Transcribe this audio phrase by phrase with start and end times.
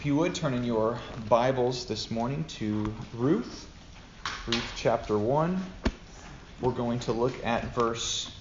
[0.00, 0.98] If you would turn in your
[1.28, 3.68] Bibles this morning to Ruth,
[4.46, 5.62] Ruth chapter 1,
[6.62, 8.34] we're going to look at verse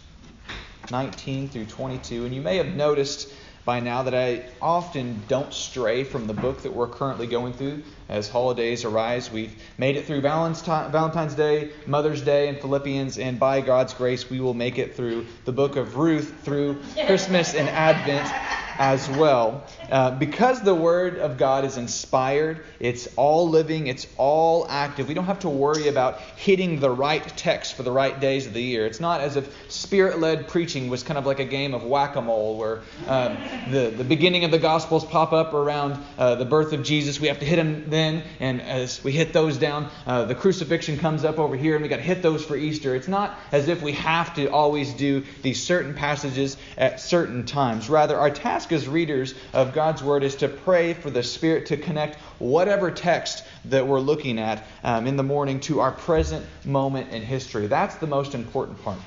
[0.90, 2.24] 19 through 22.
[2.24, 3.34] And you may have noticed
[3.66, 7.84] by now that I often don't stray from the book that we're currently going through
[8.08, 9.30] as holidays arise.
[9.30, 14.40] We've made it through Valentine's Day, Mother's Day, and Philippians, and by God's grace, we
[14.40, 18.32] will make it through the book of Ruth through Christmas and Advent
[18.80, 19.66] as well.
[19.92, 25.10] Uh, because the Word of God is inspired, it's all living, it's all active.
[25.10, 28.54] We don't have to worry about hitting the right text for the right days of
[28.54, 28.86] the year.
[28.86, 32.16] It's not as if Spirit led preaching was kind of like a game of whack
[32.16, 33.38] a mole where um,
[33.70, 37.20] the, the beginning of the Gospels pop up around uh, the birth of Jesus.
[37.20, 40.98] We have to hit them then, and as we hit those down, uh, the crucifixion
[40.98, 42.96] comes up over here, and we got to hit those for Easter.
[42.96, 47.90] It's not as if we have to always do these certain passages at certain times.
[47.90, 51.78] Rather, our task as readers of God's Word is to pray for the Spirit to
[51.78, 57.12] connect whatever text that we're looking at um, in the morning to our present moment
[57.12, 57.68] in history.
[57.68, 59.00] That's the most important part.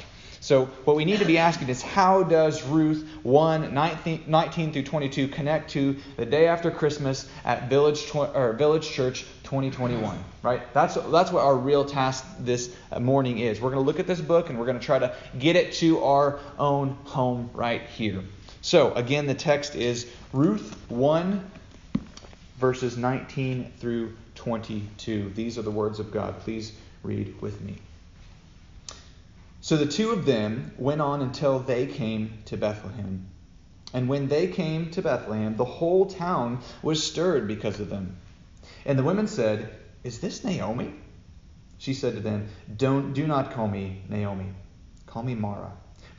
[0.43, 4.83] So, what we need to be asking is how does Ruth 1 19, 19 through
[4.83, 10.19] 22 connect to the day after Christmas at Village, or Village Church 2021?
[10.43, 10.75] Right?
[10.75, 13.61] That's, that's what our real task this morning is.
[13.61, 15.75] We're going to look at this book and we're going to try to get it
[15.75, 18.25] to our own home right here.
[18.65, 21.51] So, again, the text is Ruth 1,
[22.59, 25.33] verses 19 through 22.
[25.35, 26.39] These are the words of God.
[26.39, 27.79] Please read with me.
[29.63, 33.27] So the two of them went on until they came to Bethlehem.
[33.93, 38.17] And when they came to Bethlehem, the whole town was stirred because of them.
[38.87, 40.95] And the women said, Is this Naomi?
[41.79, 44.47] She said to them, Don't do not call me Naomi.
[45.07, 45.73] Call me Mara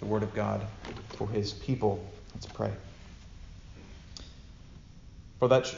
[0.00, 0.66] the Word of God
[1.10, 2.04] for His people.
[2.34, 2.72] Let's pray.
[5.38, 5.72] For that,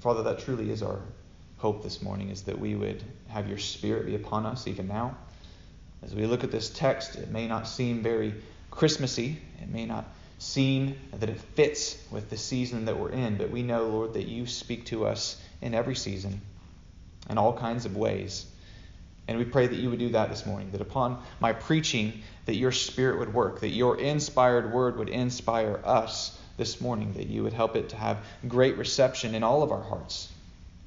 [0.00, 1.00] Father, that truly is our
[1.58, 5.16] hope this morning, is that we would have your Spirit be upon us even now.
[6.02, 8.34] As we look at this text, it may not seem very
[8.70, 9.38] Christmassy.
[9.60, 10.04] It may not
[10.38, 14.28] seem that it fits with the season that we're in, but we know, Lord, that
[14.28, 16.40] you speak to us in every season
[17.28, 18.46] in all kinds of ways.
[19.28, 22.56] And we pray that you would do that this morning, that upon my preaching, that
[22.56, 27.42] your spirit would work, that your inspired word would inspire us this morning, that you
[27.42, 28.18] would help it to have
[28.48, 30.32] great reception in all of our hearts.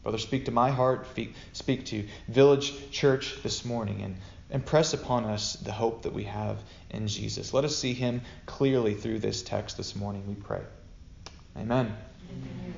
[0.02, 1.06] Brother, speak to my heart,
[1.54, 4.16] speak to Village Church this morning, and
[4.50, 6.58] impress upon us the hope that we have
[6.90, 7.54] in Jesus.
[7.54, 10.62] Let us see him clearly through this text this morning, we pray.
[11.56, 11.96] Amen.
[12.30, 12.74] Amen.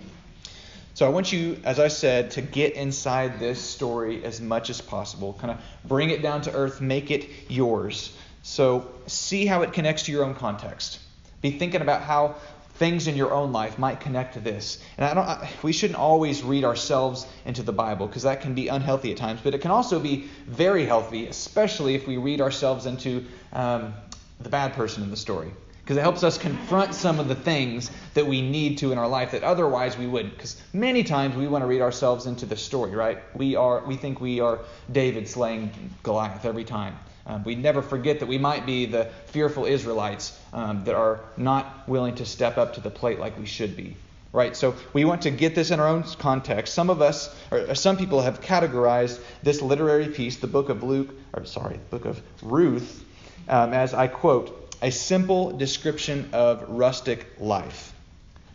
[0.96, 4.80] So I want you, as I said, to get inside this story as much as
[4.80, 5.34] possible.
[5.34, 8.16] Kind of bring it down to earth, make it yours.
[8.44, 11.00] So see how it connects to your own context.
[11.42, 12.36] Be thinking about how
[12.76, 14.84] things in your own life might connect to this.
[14.98, 18.54] And I don't, I, we shouldn't always read ourselves into the Bible because that can
[18.54, 22.40] be unhealthy at times, but it can also be very healthy, especially if we read
[22.40, 23.94] ourselves into um,
[24.40, 25.52] the bad person in the story
[25.84, 29.08] because it helps us confront some of the things that we need to in our
[29.08, 30.34] life that otherwise we wouldn't.
[30.34, 33.20] Because many times we want to read ourselves into the story right?
[33.36, 34.60] We are we think we are
[34.92, 36.98] david slaying goliath every time.
[37.26, 41.88] Um, we never forget that we might be the fearful israelites um, that are not
[41.88, 43.96] willing to step up to the plate like we should be
[44.32, 44.56] right?
[44.56, 46.74] So we want to get this in our own context.
[46.74, 51.14] Some of us or some people have categorized this literary piece the book of luke
[51.34, 53.06] or sorry the book of ruth
[53.48, 57.94] um, as i quote a simple description of rustic life.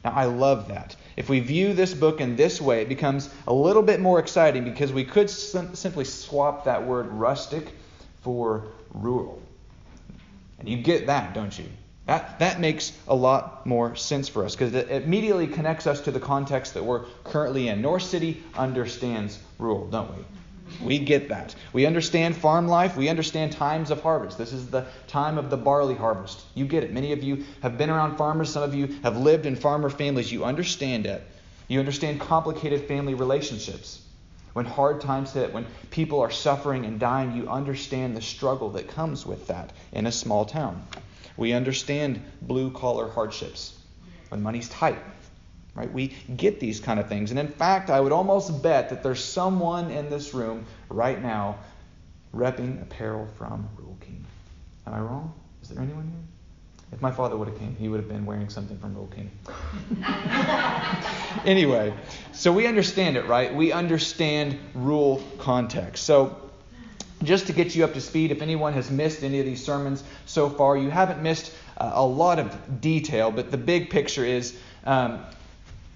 [0.04, 0.94] Now, I love that.
[1.16, 4.62] If we view this book in this way, it becomes a little bit more exciting
[4.62, 7.72] because we could sim- simply swap that word rustic
[8.20, 9.42] for rural.
[10.58, 11.64] And you get that, don't you?
[12.06, 16.10] That, that makes a lot more sense for us because it immediately connects us to
[16.10, 17.80] the context that we're currently in.
[17.80, 20.24] North City understands rural, don't we?
[20.82, 21.54] We get that.
[21.72, 22.96] We understand farm life.
[22.96, 24.38] We understand times of harvest.
[24.38, 26.40] This is the time of the barley harvest.
[26.54, 26.92] You get it.
[26.92, 28.50] Many of you have been around farmers.
[28.50, 30.30] Some of you have lived in farmer families.
[30.30, 31.22] You understand it.
[31.66, 34.02] You understand complicated family relationships.
[34.52, 38.88] When hard times hit, when people are suffering and dying, you understand the struggle that
[38.88, 40.84] comes with that in a small town.
[41.36, 43.78] We understand blue collar hardships.
[44.30, 44.98] When money's tight,
[45.78, 45.92] right?
[45.92, 47.30] We get these kind of things.
[47.30, 51.58] And in fact, I would almost bet that there's someone in this room right now
[52.34, 54.24] repping apparel from Rural King.
[54.86, 55.32] Am I wrong?
[55.62, 56.20] Is there anyone here?
[56.90, 59.30] If my father would have came, he would have been wearing something from Rural King.
[61.44, 61.94] anyway,
[62.32, 63.54] so we understand it, right?
[63.54, 66.04] We understand rule context.
[66.04, 66.50] So
[67.22, 70.02] just to get you up to speed, if anyone has missed any of these sermons
[70.26, 74.58] so far, you haven't missed uh, a lot of detail, but the big picture is
[74.84, 75.20] um,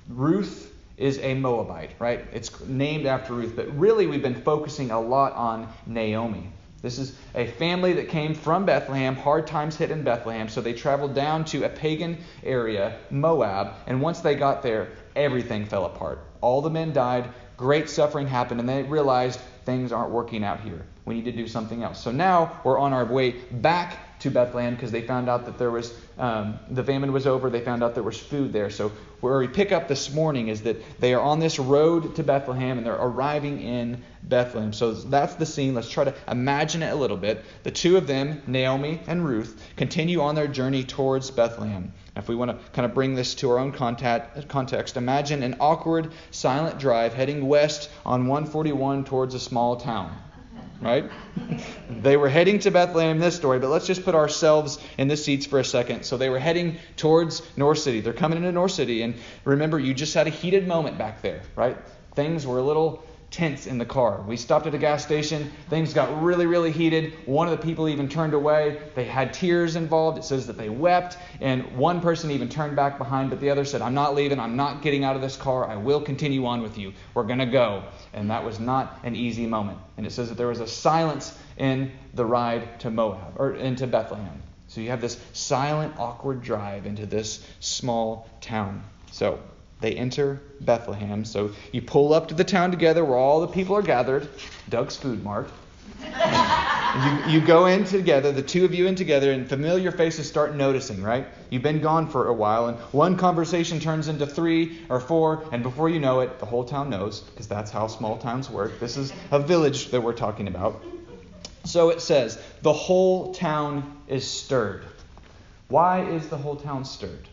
[0.08, 2.24] Ruth is a Moabite, right?
[2.32, 6.50] It's named after Ruth, but really we've been focusing a lot on Naomi.
[6.82, 10.72] This is a family that came from Bethlehem, hard times hit in Bethlehem, so they
[10.72, 16.18] traveled down to a pagan area, Moab, and once they got there, everything fell apart.
[16.40, 20.84] All the men died, great suffering happened, and they realized things aren't working out here.
[21.04, 22.02] We need to do something else.
[22.02, 25.70] So now we're on our way back to Bethlehem because they found out that there
[25.70, 27.50] was um, the famine was over.
[27.50, 28.70] They found out there was food there.
[28.70, 32.22] So where we pick up this morning is that they are on this road to
[32.22, 34.72] Bethlehem and they're arriving in Bethlehem.
[34.72, 35.74] So that's the scene.
[35.74, 37.44] Let's try to imagine it a little bit.
[37.64, 41.92] The two of them, Naomi and Ruth, continue on their journey towards Bethlehem.
[42.14, 46.12] If we want to kind of bring this to our own context, imagine an awkward,
[46.30, 50.10] silent drive heading west on 141 towards a small town
[50.80, 51.10] right?
[51.90, 55.46] they were heading to Bethlehem this story, but let's just put ourselves in the seats
[55.46, 56.04] for a second.
[56.04, 58.00] So they were heading towards North City.
[58.00, 59.14] They're coming into North City, and
[59.44, 61.76] remember, you just had a heated moment back there, right?
[62.14, 64.22] Things were a little tense in the car.
[64.28, 65.50] We stopped at a gas station.
[65.68, 67.14] Things got really, really heated.
[67.26, 68.80] One of the people even turned away.
[68.94, 70.18] They had tears involved.
[70.18, 71.18] It says that they wept.
[71.40, 74.38] And one person even turned back behind, but the other said, I'm not leaving.
[74.38, 75.68] I'm not getting out of this car.
[75.68, 76.92] I will continue on with you.
[77.14, 77.84] We're going to go.
[78.12, 79.78] And that was not an easy moment.
[79.96, 83.86] And it says that there was a silence in the ride to Moab, or into
[83.86, 84.42] Bethlehem.
[84.68, 88.82] So you have this silent, awkward drive into this small town.
[89.10, 89.38] So
[89.82, 91.24] they enter Bethlehem.
[91.24, 94.28] So you pull up to the town together where all the people are gathered,
[94.68, 95.50] Doug's Food Mart.
[97.26, 100.54] you, you go in together, the two of you in together, and familiar faces start
[100.54, 101.26] noticing, right?
[101.50, 105.62] You've been gone for a while, and one conversation turns into three or four, and
[105.62, 108.80] before you know it, the whole town knows, because that's how small towns work.
[108.80, 110.82] This is a village that we're talking about.
[111.64, 114.84] So it says, the whole town is stirred.
[115.68, 117.28] Why is the whole town stirred?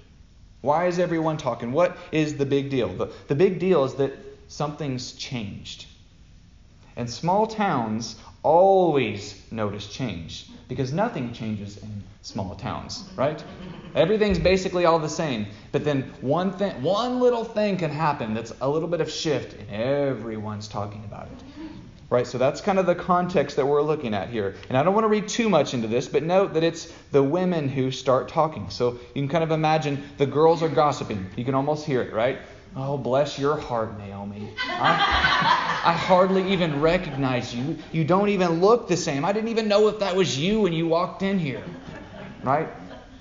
[0.61, 1.71] Why is everyone talking?
[1.71, 2.89] What is the big deal?
[2.89, 4.13] The, the big deal is that
[4.47, 5.85] something's changed.
[6.95, 13.41] And small towns always notice change because nothing changes in small towns, right?
[13.95, 15.47] Everything's basically all the same.
[15.71, 19.53] But then one thing, one little thing can happen that's a little bit of shift
[19.53, 21.44] and everyone's talking about it.
[22.09, 22.25] Right?
[22.25, 24.56] So that's kind of the context that we're looking at here.
[24.67, 27.21] And I don't want to read too much into this, but note that it's the
[27.21, 28.69] women who start talking.
[28.71, 31.29] So you can kind of imagine the girls are gossiping.
[31.35, 32.39] You can almost hear it, right?
[32.75, 34.50] Oh, bless your heart, Naomi.
[34.67, 37.77] I, I, hardly even recognize you.
[37.91, 39.25] You don't even look the same.
[39.25, 41.63] I didn't even know if that was you when you walked in here.
[42.44, 42.69] Right?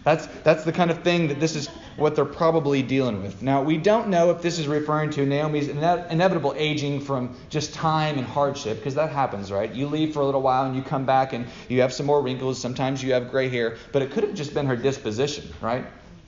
[0.05, 1.69] That's, that's the kind of thing that this is
[1.99, 3.43] what they're probably dealing with.
[3.43, 7.75] Now, we don't know if this is referring to Naomi's ine- inevitable aging from just
[7.75, 9.73] time and hardship, because that happens, right?
[9.73, 12.23] You leave for a little while and you come back and you have some more
[12.23, 12.61] wrinkles.
[12.61, 15.85] Sometimes you have gray hair, but it could have just been her disposition, right?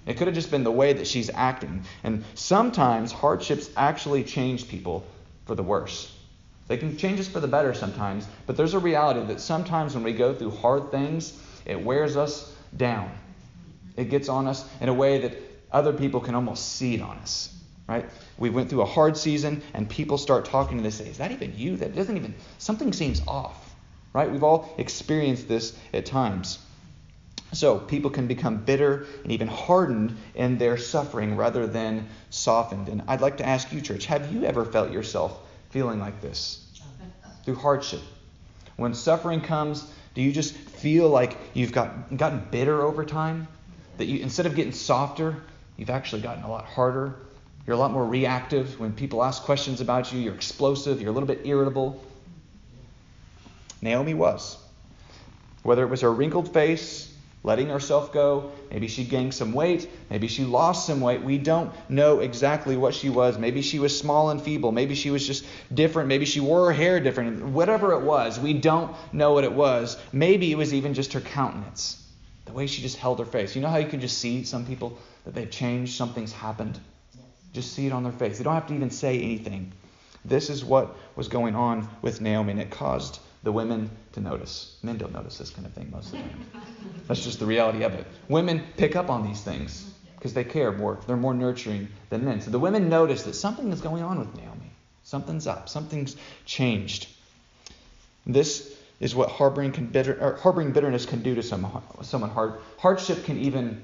[0.06, 1.84] It could have just been the way that she's acting.
[2.02, 5.04] And sometimes hardships actually change people
[5.46, 6.12] for the worse.
[6.66, 10.02] They can change us for the better sometimes, but there's a reality that sometimes when
[10.02, 13.10] we go through hard things, it wears us down.
[13.96, 17.18] It gets on us in a way that other people can almost see it on
[17.18, 17.54] us.
[17.86, 18.08] Right?
[18.38, 21.32] We went through a hard season and people start talking to this say, Is that
[21.32, 21.76] even you?
[21.76, 23.74] That doesn't even something seems off.
[24.12, 24.30] Right?
[24.30, 26.58] We've all experienced this at times.
[27.52, 32.88] So people can become bitter and even hardened in their suffering rather than softened.
[32.88, 35.36] And I'd like to ask you, church, have you ever felt yourself
[35.70, 36.64] feeling like this?
[37.44, 38.02] Through hardship.
[38.76, 39.84] When suffering comes,
[40.14, 43.48] do you just feel like you've got, gotten bitter over time?
[44.00, 45.36] that you, instead of getting softer,
[45.80, 47.16] you've actually gotten a lot harder.
[47.66, 48.78] You're a lot more reactive.
[48.78, 52.04] When people ask questions about you, you're explosive, you're a little bit irritable.
[53.80, 54.58] Naomi was.
[55.62, 57.10] Whether it was her wrinkled face,
[57.42, 61.22] letting herself go, maybe she gained some weight, maybe she lost some weight.
[61.22, 63.38] We don't know exactly what she was.
[63.38, 64.72] Maybe she was small and feeble.
[64.72, 66.08] Maybe she was just different.
[66.08, 67.42] Maybe she wore her hair different.
[67.42, 69.96] Whatever it was, we don't know what it was.
[70.12, 71.96] Maybe it was even just her countenance.
[72.50, 73.54] The way she just held her face.
[73.54, 76.80] You know how you can just see some people that they've changed, something's happened?
[77.52, 78.38] Just see it on their face.
[78.38, 79.72] They don't have to even say anything.
[80.24, 84.76] This is what was going on with Naomi, and it caused the women to notice.
[84.82, 86.46] Men don't notice this kind of thing most of the time.
[87.06, 88.04] That's just the reality of it.
[88.28, 89.88] Women pick up on these things.
[90.16, 90.98] because they care more.
[91.06, 92.40] They're more nurturing than men.
[92.40, 94.72] So the women notice that something is going on with Naomi.
[95.04, 95.68] Something's up.
[95.68, 97.08] Something's changed.
[98.26, 98.69] This
[99.00, 101.82] is what harboring, bitter, harboring bitterness can do to someone.
[102.02, 102.30] someone.
[102.30, 103.82] Hard, hardship can even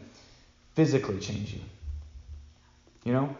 [0.74, 1.60] physically change you.
[3.04, 3.36] You know,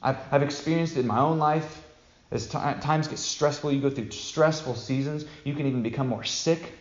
[0.00, 1.84] I've, I've experienced it in my own life.
[2.30, 5.24] As t- times get stressful, you go through stressful seasons.
[5.44, 6.72] You can even become more sick.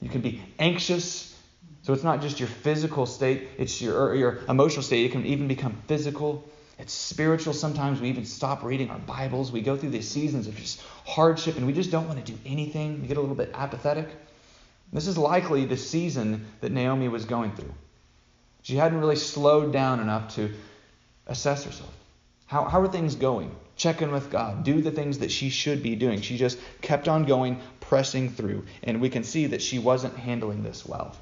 [0.00, 1.36] You can be anxious.
[1.82, 5.06] So it's not just your physical state, it's your, your emotional state.
[5.06, 6.44] It can even become physical.
[6.80, 7.52] It's spiritual.
[7.52, 9.52] Sometimes we even stop reading our Bibles.
[9.52, 12.38] We go through these seasons of just hardship and we just don't want to do
[12.46, 13.02] anything.
[13.02, 14.08] We get a little bit apathetic.
[14.90, 17.74] This is likely the season that Naomi was going through.
[18.62, 20.54] She hadn't really slowed down enough to
[21.26, 21.92] assess herself.
[22.46, 23.54] How, how are things going?
[23.76, 24.64] Check in with God.
[24.64, 26.22] Do the things that she should be doing.
[26.22, 28.64] She just kept on going, pressing through.
[28.82, 31.14] And we can see that she wasn't handling this well.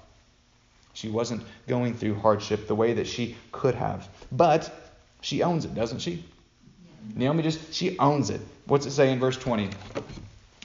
[0.94, 4.08] She wasn't going through hardship the way that she could have.
[4.32, 4.72] But
[5.20, 6.12] she owns it, doesn't she?
[6.12, 6.92] Yeah.
[7.14, 8.40] Naomi just, she owns it.
[8.66, 9.70] What's it say in verse 20?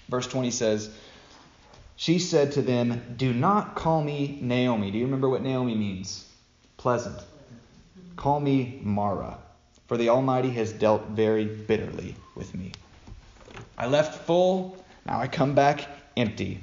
[0.09, 0.93] Verse 20 says,
[1.95, 4.91] She said to them, Do not call me Naomi.
[4.91, 6.29] Do you remember what Naomi means?
[6.77, 7.17] Pleasant.
[8.15, 9.37] Call me Mara,
[9.87, 12.73] for the Almighty has dealt very bitterly with me.
[13.77, 16.59] I left full, now I come back empty.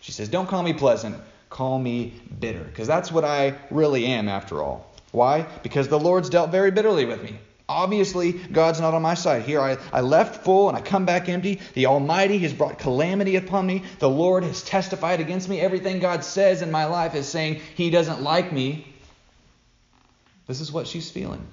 [0.00, 1.16] She says, Don't call me pleasant,
[1.48, 4.89] call me bitter, because that's what I really am after all.
[5.12, 5.46] Why?
[5.62, 7.38] Because the Lord's dealt very bitterly with me.
[7.68, 9.42] Obviously, God's not on my side.
[9.42, 11.60] Here, I, I left full and I come back empty.
[11.74, 13.84] The Almighty has brought calamity upon me.
[14.00, 15.60] The Lord has testified against me.
[15.60, 18.86] Everything God says in my life is saying He doesn't like me.
[20.48, 21.46] This is what she's feeling.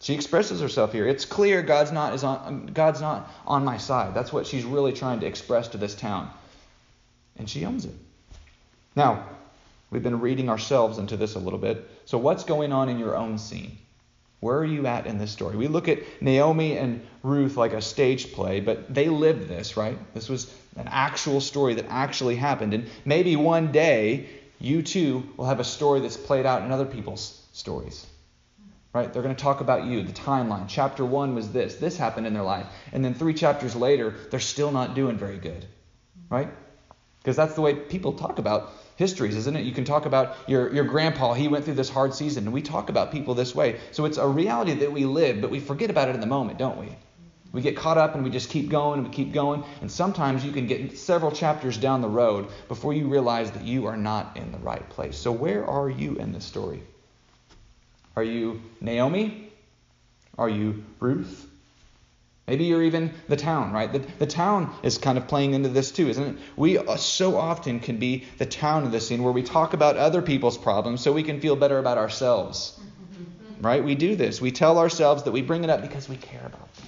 [0.00, 1.06] She expresses herself here.
[1.06, 4.14] It's clear God's not, is on, God's not on my side.
[4.14, 6.30] That's what she's really trying to express to this town.
[7.36, 7.94] And she owns it.
[8.96, 9.26] Now,
[9.90, 11.88] we've been reading ourselves into this a little bit.
[12.04, 13.78] So, what's going on in your own scene?
[14.40, 15.56] Where are you at in this story?
[15.56, 19.98] We look at Naomi and Ruth like a stage play, but they lived this, right?
[20.14, 22.72] This was an actual story that actually happened.
[22.72, 24.28] And maybe one day
[24.60, 28.06] you too will have a story that's played out in other people's stories.
[28.94, 29.12] Right?
[29.12, 30.66] They're going to talk about you, the timeline.
[30.68, 31.76] Chapter 1 was this.
[31.76, 32.66] This happened in their life.
[32.92, 35.66] And then 3 chapters later, they're still not doing very good.
[36.30, 36.48] Right?
[37.18, 39.64] Because that's the way people talk about histories, isn't it?
[39.64, 42.60] You can talk about your, your grandpa, he went through this hard season, and we
[42.60, 43.78] talk about people this way.
[43.92, 46.58] So it's a reality that we live, but we forget about it in the moment,
[46.58, 46.88] don't we?
[47.52, 49.62] We get caught up and we just keep going and we keep going.
[49.80, 53.86] And sometimes you can get several chapters down the road before you realize that you
[53.86, 55.16] are not in the right place.
[55.16, 56.82] So, where are you in this story?
[58.16, 59.52] Are you Naomi?
[60.36, 61.47] Are you Ruth?
[62.48, 63.92] Maybe you're even the town, right?
[63.92, 66.36] The, the town is kind of playing into this too, isn't it?
[66.56, 69.98] We uh, so often can be the town of the scene where we talk about
[69.98, 72.80] other people's problems so we can feel better about ourselves.
[73.60, 73.84] Right?
[73.84, 74.40] We do this.
[74.40, 76.86] We tell ourselves that we bring it up because we care about them.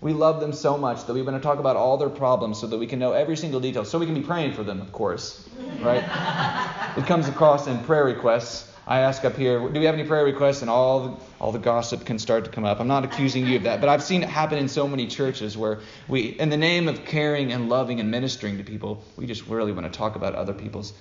[0.00, 2.68] We love them so much that we want to talk about all their problems so
[2.68, 4.92] that we can know every single detail, so we can be praying for them, of
[4.92, 5.48] course.
[5.80, 6.04] Right?
[6.96, 10.24] it comes across in prayer requests I ask up here, do we have any prayer
[10.24, 10.60] requests?
[10.60, 12.80] And all the, all the gossip can start to come up.
[12.80, 15.56] I'm not accusing you of that, but I've seen it happen in so many churches
[15.56, 19.46] where we, in the name of caring and loving and ministering to people, we just
[19.46, 20.92] really want to talk about other people's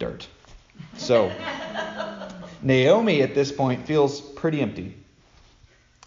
[0.00, 0.26] dirt.
[0.96, 1.32] So,
[2.62, 4.96] Naomi at this point feels pretty empty.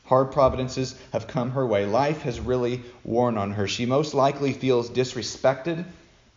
[0.05, 1.85] Hard providences have come her way.
[1.85, 3.67] Life has really worn on her.
[3.67, 5.85] She most likely feels disrespected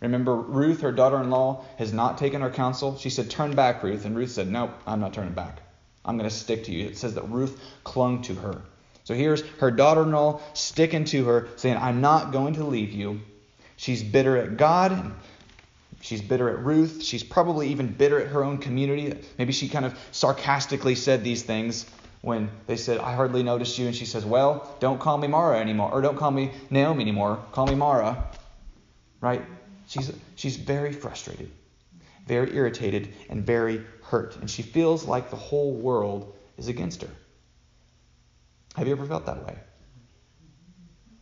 [0.07, 2.97] Remember, Ruth, her daughter in law, has not taken her counsel.
[2.97, 4.05] She said, Turn back, Ruth.
[4.05, 5.61] And Ruth said, No, I'm not turning back.
[6.05, 6.87] I'm going to stick to you.
[6.87, 8.63] It says that Ruth clung to her.
[9.05, 12.93] So here's her daughter in law sticking to her, saying, I'm not going to leave
[12.93, 13.21] you.
[13.77, 15.13] She's bitter at God.
[16.01, 17.03] She's bitter at Ruth.
[17.03, 19.13] She's probably even bitter at her own community.
[19.39, 21.87] Maybe she kind of sarcastically said these things
[22.23, 23.87] when they said, I hardly noticed you.
[23.87, 25.91] And she says, Well, don't call me Mara anymore.
[25.91, 27.41] Or don't call me Naomi anymore.
[27.53, 28.25] Call me Mara.
[29.21, 29.43] Right?
[29.87, 31.51] She's, she's very frustrated,
[32.27, 34.37] very irritated, and very hurt.
[34.37, 37.11] And she feels like the whole world is against her.
[38.77, 39.57] Have you ever felt that way?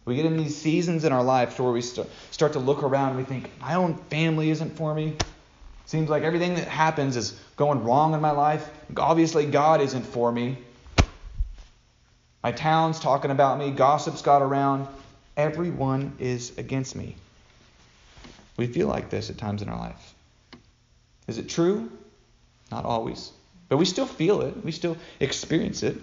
[0.05, 3.11] We get in these seasons in our lives where we start, start to look around
[3.11, 5.17] and we think, my own family isn't for me.
[5.87, 8.69] Seems like everything that happens is going wrong in my life.
[8.97, 10.59] Obviously, God isn't for me.
[12.43, 13.71] My town's talking about me.
[13.71, 14.89] Gossip's got around.
[15.37, 17.17] Everyone is against me.
[18.57, 20.15] We feel like this at times in our life.
[21.27, 21.91] Is it true?
[22.71, 23.33] Not always.
[23.69, 25.97] But we still feel it, we still experience it.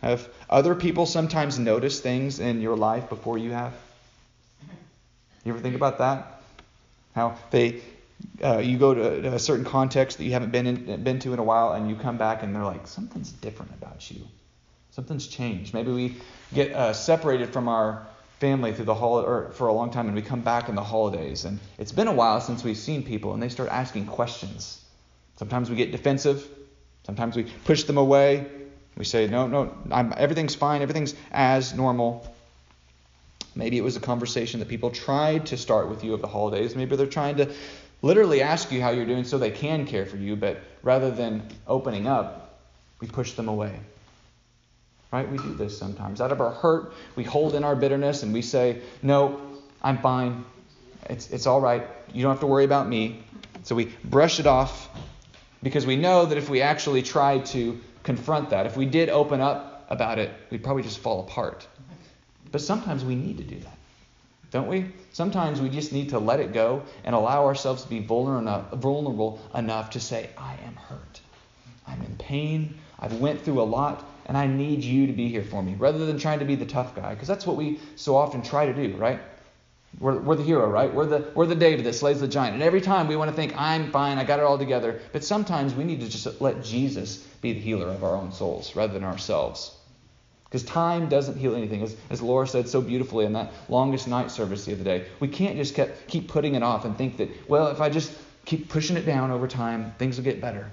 [0.00, 3.74] Have other people sometimes noticed things in your life before you have?
[5.44, 6.42] You ever think about that?
[7.14, 7.80] How they
[8.42, 11.38] uh, you go to a certain context that you haven't been in, been to in
[11.38, 14.20] a while, and you come back and they're like, something's different about you.
[14.90, 15.74] Something's changed.
[15.74, 16.16] Maybe we
[16.52, 18.06] get uh, separated from our
[18.40, 20.84] family through the hol- or for a long time, and we come back in the
[20.84, 24.84] holidays, and it's been a while since we've seen people, and they start asking questions.
[25.36, 26.46] Sometimes we get defensive.
[27.04, 28.46] Sometimes we push them away.
[28.96, 30.82] We say, no, no, I'm, everything's fine.
[30.82, 32.34] Everything's as normal.
[33.54, 36.76] Maybe it was a conversation that people tried to start with you of the holidays.
[36.76, 37.52] Maybe they're trying to
[38.02, 41.42] literally ask you how you're doing so they can care for you, but rather than
[41.66, 42.60] opening up,
[43.00, 43.78] we push them away.
[45.10, 45.30] Right?
[45.30, 46.20] We do this sometimes.
[46.20, 49.40] Out of our hurt, we hold in our bitterness and we say, No,
[49.82, 50.44] I'm fine.
[51.08, 51.86] It's, it's all right.
[52.12, 53.22] You don't have to worry about me.
[53.62, 54.88] So we brush it off
[55.62, 59.40] because we know that if we actually tried to confront that, if we did open
[59.40, 61.66] up about it, we'd probably just fall apart.
[62.52, 63.78] But sometimes we need to do that.
[64.50, 64.86] Don't we?
[65.12, 69.90] Sometimes we just need to let it go and allow ourselves to be vulnerable enough
[69.90, 71.20] to say, I am hurt.
[71.86, 72.78] I'm in pain.
[72.98, 76.04] I've went through a lot and I need you to be here for me rather
[76.04, 78.74] than trying to be the tough guy because that's what we so often try to
[78.74, 79.18] do, right?
[79.98, 80.92] We're, we're the hero, right?
[80.92, 82.54] We're the, we're the David that slays the giant.
[82.54, 85.00] And every time we want to think, I'm fine, I got it all together.
[85.12, 88.76] But sometimes we need to just let Jesus be the healer of our own souls
[88.76, 89.74] rather than ourselves.
[90.44, 91.82] Because time doesn't heal anything.
[91.82, 95.28] As, as Laura said so beautifully in that longest night service the other day, we
[95.28, 98.12] can't just kept, keep putting it off and think that, well, if I just
[98.44, 100.70] keep pushing it down over time, things will get better.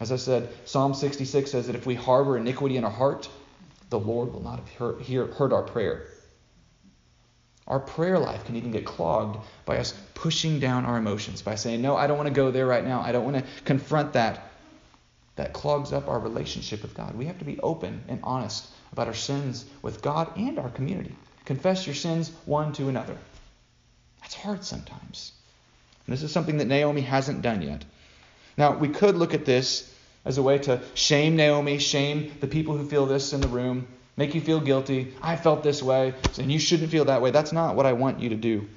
[0.00, 3.28] As I said, Psalm 66 says that if we harbor iniquity in our heart,
[3.90, 6.06] the Lord will not have heard, our prayer.
[7.66, 11.82] Our prayer life can even get clogged by us pushing down our emotions, by saying,
[11.82, 13.00] No, I don't want to go there right now.
[13.00, 14.48] I don't want to confront that
[15.36, 17.14] that clogs up our relationship with God.
[17.14, 21.14] We have to be open and honest about our sins with God and our community.
[21.44, 23.16] Confess your sins one to another.
[24.20, 25.32] That's hard sometimes.
[26.06, 27.84] And this is something that Naomi hasn't done yet.
[28.58, 32.76] Now, we could look at this as a way to shame Naomi, shame the people
[32.76, 33.86] who feel this in the room,
[34.16, 35.14] make you feel guilty.
[35.22, 37.30] I felt this way, and you shouldn't feel that way.
[37.30, 38.68] That's not what I want you to do.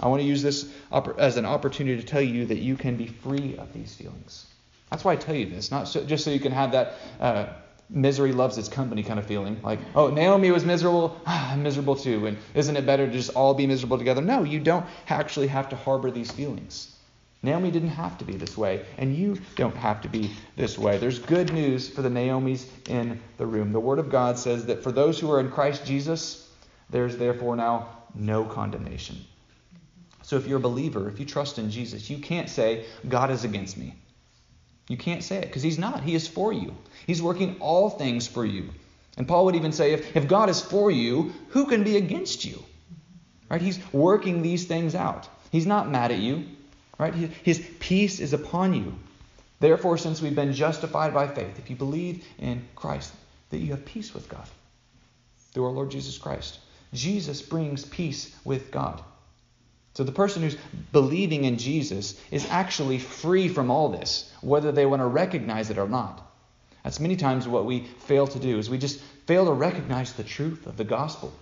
[0.00, 0.72] I want to use this
[1.18, 4.46] as an opportunity to tell you that you can be free of these feelings.
[4.90, 7.46] That's why I tell you this, not so, just so you can have that uh,
[7.90, 9.60] misery loves its company kind of feeling.
[9.62, 12.26] Like, oh, Naomi was miserable, ah, I'm miserable too.
[12.26, 14.22] And isn't it better to just all be miserable together?
[14.22, 16.96] No, you don't actually have to harbor these feelings.
[17.42, 20.98] Naomi didn't have to be this way, and you don't have to be this way.
[20.98, 23.72] There's good news for the Naomis in the room.
[23.72, 26.50] The Word of God says that for those who are in Christ Jesus,
[26.90, 29.16] there's therefore now no condemnation.
[30.22, 33.44] So if you're a believer, if you trust in Jesus, you can't say, God is
[33.44, 33.94] against me.
[34.88, 36.02] You can't say it because he's not.
[36.02, 36.76] He is for you.
[37.06, 38.68] He's working all things for you.
[39.16, 42.44] And Paul would even say, if, if God is for you, who can be against
[42.44, 42.62] you?
[43.48, 43.62] Right?
[43.62, 45.28] He's working these things out.
[45.50, 46.44] He's not mad at you.
[47.00, 47.14] Right?
[47.14, 48.94] His peace is upon you.
[49.58, 53.14] Therefore, since we've been justified by faith, if you believe in Christ,
[53.48, 54.46] that you have peace with God
[55.52, 56.58] through our Lord Jesus Christ.
[56.92, 59.02] Jesus brings peace with God.
[59.94, 60.58] So the person who's
[60.92, 65.78] believing in Jesus is actually free from all this, whether they want to recognize it
[65.78, 66.30] or not.
[66.84, 70.22] That's many times what we fail to do is we just fail to recognize the
[70.22, 71.32] truth of the gospel.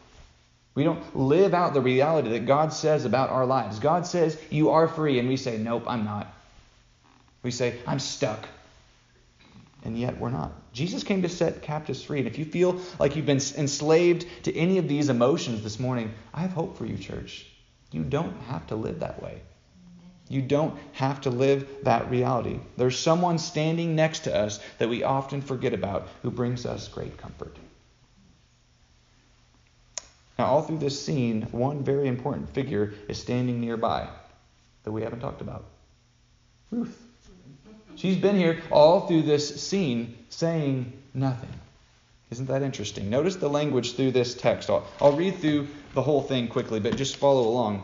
[0.78, 3.80] We don't live out the reality that God says about our lives.
[3.80, 6.32] God says you are free and we say nope, I'm not.
[7.42, 8.46] We say I'm stuck.
[9.84, 10.52] And yet we're not.
[10.72, 12.20] Jesus came to set captives free.
[12.20, 16.14] And if you feel like you've been enslaved to any of these emotions this morning,
[16.32, 17.48] I have hope for you, church.
[17.90, 19.40] You don't have to live that way.
[20.28, 22.60] You don't have to live that reality.
[22.76, 27.16] There's someone standing next to us that we often forget about who brings us great
[27.16, 27.56] comfort.
[30.38, 34.08] Now, all through this scene, one very important figure is standing nearby
[34.84, 35.64] that we haven't talked about
[36.70, 36.96] Ruth.
[37.96, 41.50] She's been here all through this scene saying nothing.
[42.30, 43.10] Isn't that interesting?
[43.10, 44.70] Notice the language through this text.
[44.70, 47.82] I'll, I'll read through the whole thing quickly, but just follow along.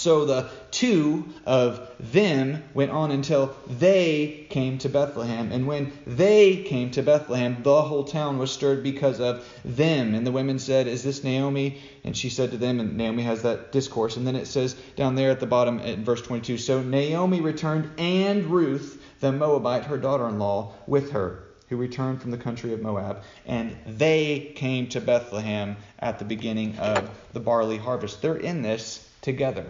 [0.00, 5.52] So the two of them went on until they came to Bethlehem.
[5.52, 10.14] And when they came to Bethlehem, the whole town was stirred because of them.
[10.14, 11.82] And the women said, Is this Naomi?
[12.02, 14.16] And she said to them, and Naomi has that discourse.
[14.16, 17.90] And then it says down there at the bottom in verse 22 So Naomi returned,
[17.98, 22.72] and Ruth, the Moabite, her daughter in law, with her who returned from the country
[22.72, 28.20] of Moab, and they came to Bethlehem at the beginning of the barley harvest.
[28.20, 29.66] They're in this together,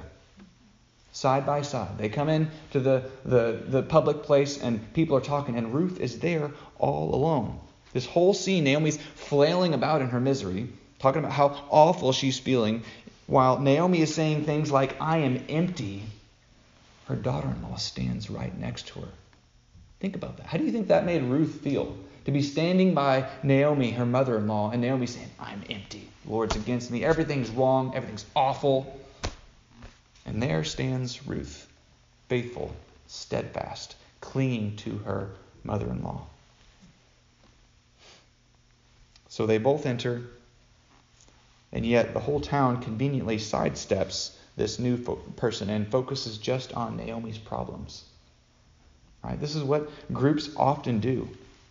[1.13, 1.99] side by side.
[1.99, 6.01] They come in to the, the, the public place, and people are talking, and Ruth
[6.01, 7.59] is there all alone.
[7.93, 10.69] This whole scene, Naomi's flailing about in her misery,
[11.01, 12.85] talking about how awful she's feeling,
[13.27, 16.03] while Naomi is saying things like, I am empty.
[17.11, 19.09] her daughter in law stands right next to her.
[19.99, 20.47] Think about that.
[20.47, 21.97] How do you think that made Ruth feel?
[22.27, 26.09] To be standing by Naomi, her mother in law, and Naomi saying, I'm empty.
[26.25, 27.05] The Lord's against me.
[27.05, 27.95] Everything's wrong.
[27.97, 29.01] Everything's awful.
[30.27, 31.67] And there stands Ruth,
[32.29, 32.75] faithful,
[33.07, 35.31] steadfast, clinging to her
[35.65, 36.27] mother in law.
[39.29, 40.23] So they both enter,
[41.73, 46.97] and yet the whole town conveniently sidesteps this new fo- person and focuses just on
[46.97, 48.05] Naomi's problems.
[49.23, 49.41] Right?
[49.41, 51.29] This is what groups often do.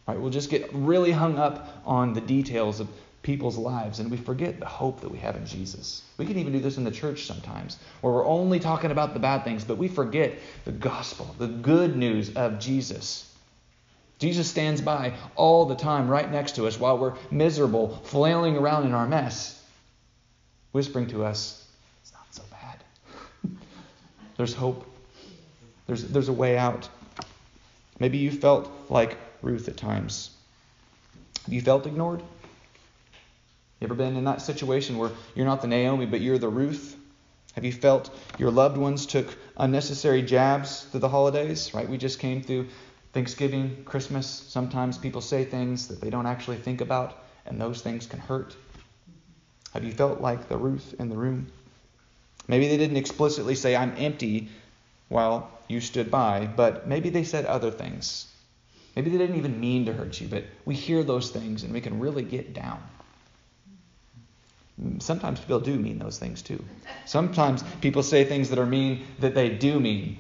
[0.07, 0.19] Right?
[0.19, 2.87] We'll just get really hung up on the details of
[3.21, 6.03] people's lives and we forget the hope that we have in Jesus.
[6.17, 9.19] We can even do this in the church sometimes, where we're only talking about the
[9.19, 10.33] bad things, but we forget
[10.65, 13.25] the gospel, the good news of Jesus.
[14.19, 18.85] Jesus stands by all the time right next to us while we're miserable, flailing around
[18.85, 19.61] in our mess,
[20.71, 21.65] whispering to us,
[22.01, 23.51] It's not so bad.
[24.37, 24.85] there's hope,
[25.87, 26.89] there's, there's a way out.
[27.99, 30.31] Maybe you felt like Ruth at times.
[31.47, 32.21] You felt ignored?
[33.79, 36.97] You ever been in that situation where you're not the Naomi, but you're the Ruth?
[37.53, 41.73] Have you felt your loved ones took unnecessary jabs through the holidays?
[41.73, 41.87] Right?
[41.87, 42.67] We just came through
[43.11, 48.05] Thanksgiving, Christmas, sometimes people say things that they don't actually think about, and those things
[48.05, 48.55] can hurt.
[49.73, 51.47] Have you felt like the Ruth in the room?
[52.47, 54.49] Maybe they didn't explicitly say, I'm empty
[55.07, 58.27] while you stood by, but maybe they said other things.
[58.95, 61.81] Maybe they didn't even mean to hurt you, but we hear those things and we
[61.81, 62.81] can really get down.
[64.99, 66.63] Sometimes people do mean those things too.
[67.05, 70.17] Sometimes people say things that are mean that they do mean.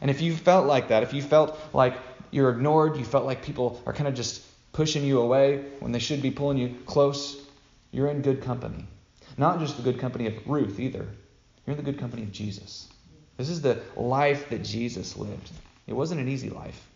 [0.00, 1.94] And if you felt like that, if you felt like
[2.30, 5.98] you're ignored, you felt like people are kind of just pushing you away when they
[5.98, 7.46] should be pulling you close,
[7.90, 8.86] you're in good company.
[9.36, 11.06] Not just the good company of Ruth either.
[11.66, 12.88] You're in the good company of Jesus.
[13.36, 15.50] This is the life that Jesus lived.
[15.86, 16.86] It wasn't an easy life.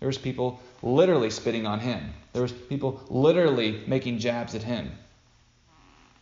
[0.00, 2.12] There was people literally spitting on him.
[2.32, 4.90] There was people literally making jabs at him.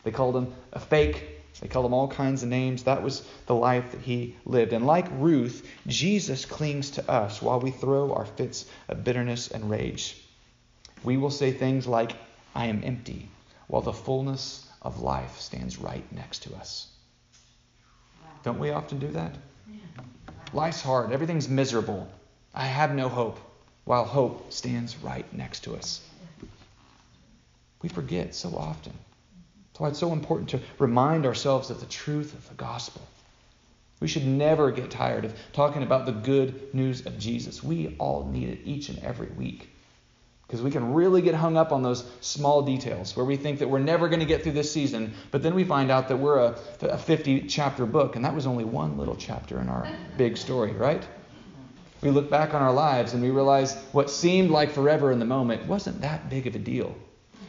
[0.05, 1.29] They called him a fake.
[1.61, 2.85] They called him all kinds of names.
[2.85, 4.73] That was the life that he lived.
[4.73, 9.71] And like Ruth, Jesus clings to us while we throw our fits of bitterness and
[9.71, 10.17] rage.
[11.05, 12.13] We will say things like,
[12.55, 13.29] I am empty,
[13.69, 16.89] while the fullness of life stands right next to us.
[18.43, 19.37] Don't we often do that?
[20.53, 21.13] Life's hard.
[21.13, 22.11] Everything's miserable.
[22.55, 23.39] I have no hope,
[23.85, 26.01] while hope stands right next to us.
[27.83, 28.93] We forget so often.
[29.73, 33.01] That's why it's so important to remind ourselves of the truth of the gospel.
[34.01, 37.63] We should never get tired of talking about the good news of Jesus.
[37.63, 39.71] We all need it each and every week.
[40.47, 43.71] Because we can really get hung up on those small details where we think that
[43.71, 46.39] we're never going to get through this season, but then we find out that we're
[46.39, 50.37] a, a 50 chapter book, and that was only one little chapter in our big
[50.37, 51.07] story, right?
[52.03, 55.25] We look back on our lives and we realize what seemed like forever in the
[55.25, 56.95] moment wasn't that big of a deal.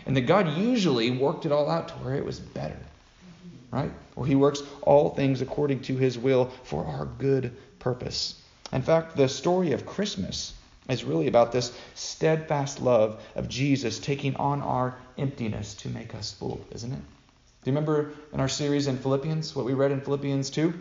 [0.06, 2.78] And that God usually worked it all out to where it was better.
[3.72, 3.92] Right?
[4.16, 8.39] Or He works all things according to His will for our good purpose.
[8.72, 10.54] In fact, the story of Christmas
[10.89, 16.34] is really about this steadfast love of Jesus taking on our emptiness to make us
[16.34, 17.00] full, isn't it?
[17.63, 20.74] Do you remember in our series in Philippians, what we read in Philippians 2?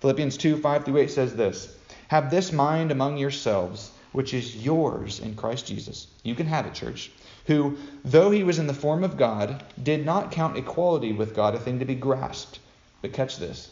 [0.00, 1.74] Philippians 2 5 through 8 says this
[2.08, 6.06] Have this mind among yourselves, which is yours in Christ Jesus.
[6.22, 7.10] You can have it, church
[7.48, 11.54] who, though he was in the form of God, did not count equality with God
[11.54, 12.58] a thing to be grasped.
[13.00, 13.70] But catch this.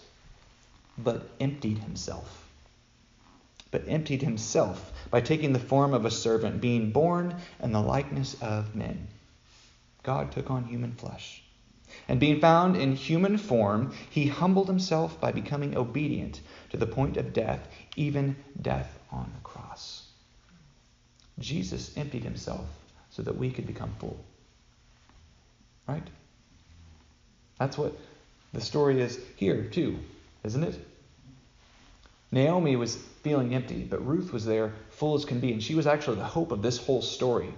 [0.96, 2.48] But emptied himself.
[3.70, 8.34] But emptied himself by taking the form of a servant, being born in the likeness
[8.40, 9.08] of men.
[10.02, 11.42] God took on human flesh.
[12.08, 17.18] And being found in human form, he humbled himself by becoming obedient to the point
[17.18, 20.08] of death, even death on the cross.
[21.38, 22.64] Jesus emptied himself
[23.16, 24.22] so that we could become full.
[25.88, 26.06] Right?
[27.58, 27.96] That's what
[28.52, 29.98] the story is here, too,
[30.44, 30.86] isn't it?
[32.30, 35.86] Naomi was feeling empty, but Ruth was there full as can be, and she was
[35.86, 37.48] actually the hope of this whole story.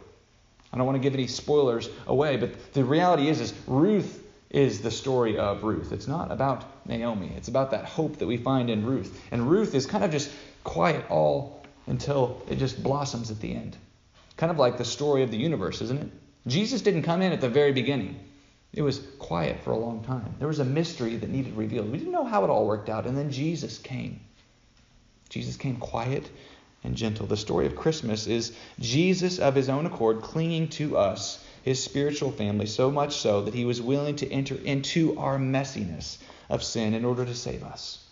[0.73, 4.81] I don't want to give any spoilers away, but the reality is, is Ruth is
[4.81, 5.91] the story of Ruth.
[5.91, 7.33] It's not about Naomi.
[7.37, 9.21] It's about that hope that we find in Ruth.
[9.33, 10.31] And Ruth is kind of just
[10.63, 13.77] quiet all until it just blossoms at the end.
[14.39, 16.09] Kind of like the story of the universe, isn't it?
[16.47, 18.19] Jesus didn't come in at the very beginning.
[18.73, 20.37] It was quiet for a long time.
[20.39, 21.91] There was a mystery that needed revealed.
[21.91, 24.21] We didn't know how it all worked out, and then Jesus came.
[25.29, 26.31] Jesus came quiet
[26.85, 27.27] and gentle.
[27.27, 32.31] The story of Christmas is Jesus, of his own accord, clinging to us, his spiritual
[32.31, 36.95] family, so much so that he was willing to enter into our messiness of sin
[36.95, 38.05] in order to save us.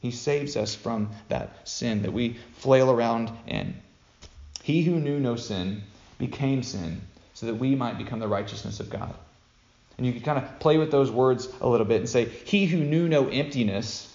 [0.00, 3.80] He saves us from that sin that we flail around in.
[4.62, 5.82] He who knew no sin
[6.18, 7.00] became sin
[7.34, 9.14] so that we might become the righteousness of God.
[9.98, 12.66] And you can kind of play with those words a little bit and say, He
[12.66, 14.08] who knew no emptiness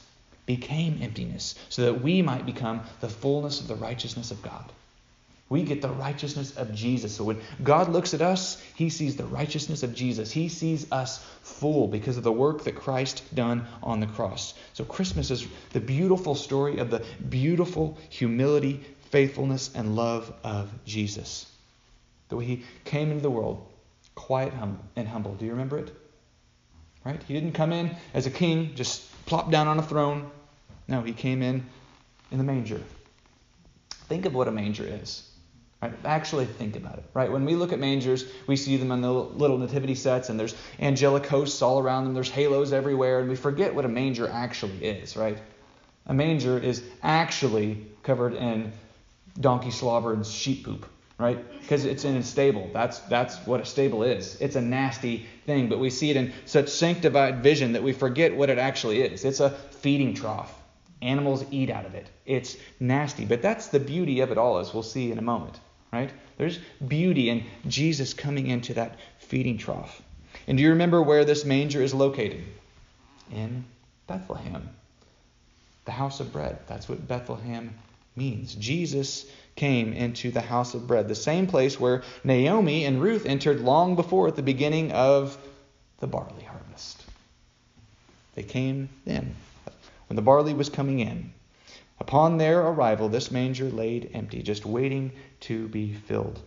[0.46, 4.72] became emptiness so that we might become the fullness of the righteousness of God.
[5.50, 7.16] We get the righteousness of Jesus.
[7.16, 10.30] So when God looks at us, he sees the righteousness of Jesus.
[10.30, 14.54] He sees us full because of the work that Christ done on the cross.
[14.74, 21.52] So Christmas is the beautiful story of the beautiful humility, faithfulness, and love of Jesus.
[22.30, 23.66] The way he came into the world,
[24.16, 24.54] quiet
[24.96, 25.36] and humble.
[25.36, 25.96] Do you remember it?
[27.06, 27.22] Right?
[27.24, 30.30] He didn't come in as a king, just plop down on a throne.
[30.88, 31.66] No, he came in
[32.32, 32.82] in the manger.
[34.10, 35.30] Think of what a manger is.
[35.82, 35.94] Right?
[36.04, 37.06] Actually think about it.
[37.14, 37.32] Right?
[37.32, 40.56] When we look at mangers, we see them on the little nativity sets, and there's
[40.80, 42.14] angelic hosts all around them.
[42.14, 45.16] There's halos everywhere, and we forget what a manger actually is.
[45.16, 45.38] Right?
[46.08, 48.72] A manger is actually covered in
[49.40, 50.86] donkey slobber and sheep poop.
[51.20, 51.60] Right?
[51.62, 52.70] Because it's in a stable.
[52.74, 54.40] That's that's what a stable is.
[54.40, 58.36] It's a nasty thing, but we see it in such sanctified vision that we forget
[58.36, 59.26] what it actually is.
[59.26, 60.54] It's a feeding trough.
[61.02, 62.08] Animals eat out of it.
[62.28, 65.60] It's nasty, but that's the beauty of it all, as we'll see in a moment
[65.92, 66.12] right?
[66.38, 70.02] There's beauty in Jesus coming into that feeding trough.
[70.48, 72.44] And do you remember where this manger is located?
[73.32, 73.66] In
[74.08, 74.70] Bethlehem,
[75.86, 76.60] the house of bread.
[76.68, 77.74] That's what Bethlehem
[78.18, 78.56] means.
[78.56, 79.26] Jesus
[79.56, 83.96] came into the house of bread, the same place where Naomi and Ruth entered long
[83.96, 85.38] before at the beginning of
[86.00, 87.04] the barley harvest.
[88.36, 89.36] They came then,
[90.08, 91.34] when the barley was coming in.
[92.00, 96.40] Upon their arrival, this manger laid empty, just waiting to be filled.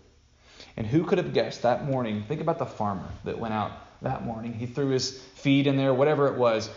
[0.76, 2.24] And who could have guessed that morning?
[2.28, 4.54] Think about the farmer that went out that morning.
[4.54, 6.70] He threw his feed in there, whatever it was.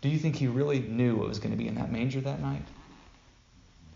[0.00, 2.40] Do you think he really knew what was going to be in that manger that
[2.40, 2.62] night?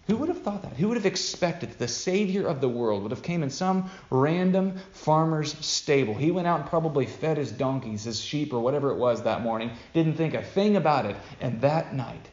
[0.08, 0.72] Who would have thought that?
[0.72, 3.88] Who would have expected that the Savior of the world would have came in some
[4.10, 6.14] random farmer's stable?
[6.14, 9.42] He went out and probably fed his donkeys, his sheep, or whatever it was that
[9.42, 11.16] morning, didn't think a thing about it.
[11.40, 12.28] And that night,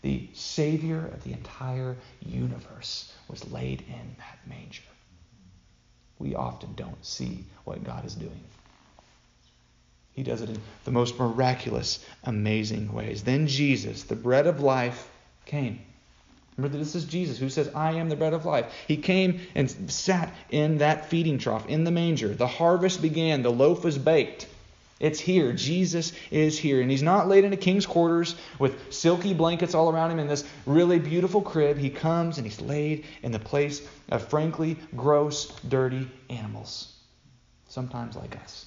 [0.00, 4.82] the Savior of the entire universe was laid in that manger.
[6.18, 8.44] We often don't see what God is doing.
[10.12, 13.24] He does it in the most miraculous, amazing ways.
[13.24, 15.10] Then Jesus, the bread of life,
[15.44, 15.80] came.
[16.56, 18.72] Remember, this is Jesus who says, I am the bread of life.
[18.86, 22.28] He came and sat in that feeding trough, in the manger.
[22.28, 24.46] The harvest began, the loaf was baked.
[25.00, 25.52] It's here.
[25.52, 26.80] Jesus is here.
[26.80, 30.28] And he's not laid in a king's quarters with silky blankets all around him in
[30.28, 31.76] this really beautiful crib.
[31.76, 36.96] He comes and he's laid in the place of frankly gross, dirty animals.
[37.68, 38.66] Sometimes like us.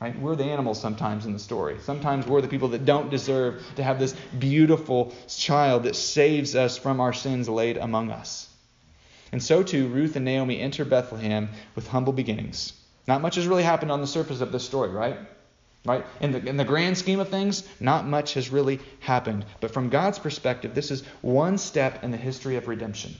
[0.00, 0.16] Right?
[0.16, 1.78] We're the animals sometimes in the story.
[1.82, 6.78] Sometimes we're the people that don't deserve to have this beautiful child that saves us
[6.78, 8.48] from our sins laid among us.
[9.32, 12.74] And so too, Ruth and Naomi enter Bethlehem with humble beginnings.
[13.08, 15.18] Not much has really happened on the surface of this story, right?
[15.84, 16.04] Right?
[16.20, 19.44] In the, in the grand scheme of things, not much has really happened.
[19.60, 23.16] But from God's perspective, this is one step in the history of redemption.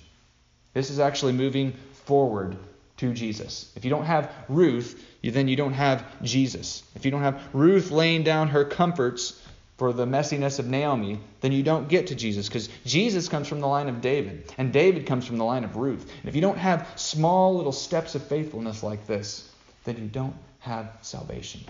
[0.75, 1.73] This is actually moving
[2.05, 2.57] forward
[2.99, 3.73] to Jesus.
[3.75, 6.83] If you don't have Ruth, you, then you don't have Jesus.
[6.95, 9.41] If you don't have Ruth laying down her comforts
[9.77, 13.61] for the messiness of Naomi, then you don't get to Jesus because Jesus comes from
[13.61, 16.11] the line of David, and David comes from the line of Ruth.
[16.21, 19.49] And if you don't have small little steps of faithfulness like this,
[19.85, 21.61] then you don't have salvation.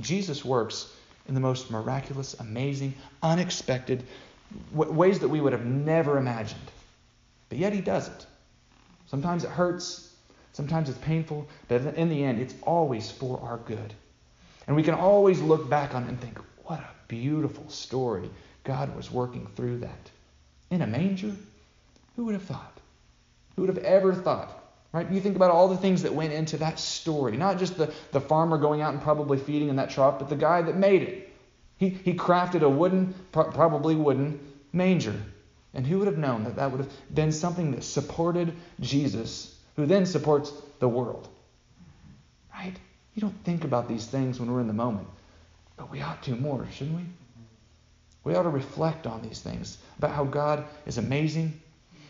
[0.00, 0.92] Jesus works
[1.28, 4.02] in the most miraculous, amazing, unexpected
[4.72, 6.60] ways that we would have never imagined.
[7.48, 8.26] But yet he does it.
[9.12, 10.14] Sometimes it hurts,
[10.54, 13.92] sometimes it's painful, but in the end, it's always for our good.
[14.66, 18.30] And we can always look back on it and think, what a beautiful story.
[18.64, 20.10] God was working through that.
[20.70, 21.36] In a manger?
[22.16, 22.78] Who would have thought?
[23.54, 25.10] Who would have ever thought Right?
[25.10, 27.36] You think about all the things that went into that story.
[27.36, 30.36] Not just the, the farmer going out and probably feeding in that trough, but the
[30.36, 31.32] guy that made it.
[31.78, 34.38] He, he crafted a wooden, probably wooden
[34.72, 35.18] manger.
[35.74, 39.86] And who would have known that that would have been something that supported Jesus, who
[39.86, 41.28] then supports the world?
[42.52, 42.74] Right?
[43.14, 45.08] You don't think about these things when we're in the moment,
[45.76, 47.04] but we ought to more, shouldn't we?
[48.24, 51.60] We ought to reflect on these things about how God is amazing,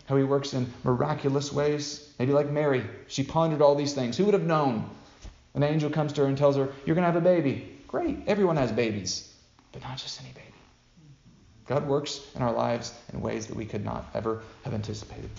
[0.07, 2.13] how he works in miraculous ways.
[2.19, 4.17] Maybe like Mary, she pondered all these things.
[4.17, 4.91] Who would have known?
[5.55, 7.79] An angel comes to her and tells her, You're going to have a baby.
[7.89, 8.19] Great.
[8.27, 9.33] Everyone has babies,
[9.71, 10.52] but not just any baby.
[11.73, 15.31] God works in our lives in ways that we could not ever have anticipated.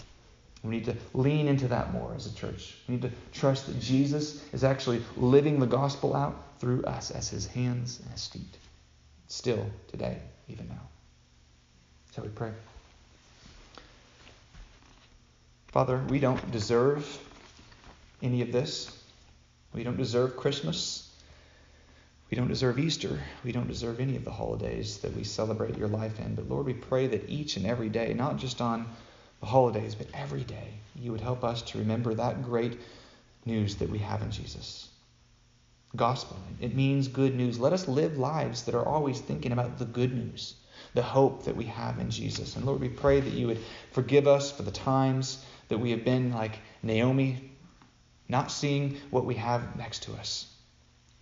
[0.63, 2.75] We need to lean into that more as a church.
[2.87, 7.29] We need to trust that Jesus is actually living the gospel out through us as
[7.29, 8.57] his hands and his feet.
[9.27, 10.17] still today,
[10.47, 10.81] even now.
[12.13, 12.51] So we pray.
[15.67, 17.05] Father, we don't deserve
[18.23, 18.89] any of this.
[19.71, 21.12] We don't deserve Christmas.
[22.33, 23.19] We don't deserve Easter.
[23.43, 26.33] We don't deserve any of the holidays that we celebrate your life in.
[26.33, 28.87] But Lord, we pray that each and every day, not just on
[29.39, 32.79] the holidays, but every day, you would help us to remember that great
[33.45, 34.89] news that we have in Jesus.
[35.95, 36.39] Gospel.
[36.59, 37.59] It means good news.
[37.59, 40.55] Let us live lives that are always thinking about the good news,
[40.95, 42.55] the hope that we have in Jesus.
[42.55, 43.59] And Lord, we pray that you would
[43.91, 47.51] forgive us for the times that we have been like Naomi,
[48.27, 50.47] not seeing what we have next to us,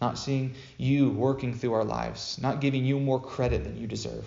[0.01, 4.25] not seeing you working through our lives, not giving you more credit than you deserve.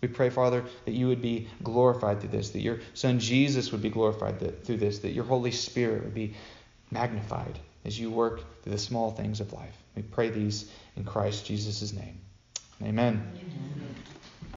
[0.00, 3.82] We pray, Father, that you would be glorified through this, that your Son Jesus would
[3.82, 6.34] be glorified through this, that your Holy Spirit would be
[6.90, 9.76] magnified as you work through the small things of life.
[9.96, 12.20] We pray these in Christ Jesus' name.
[12.82, 13.32] Amen.
[13.34, 13.83] Amen.